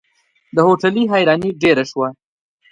[0.55, 2.07] د هوټلي حيراني ډېره شوه.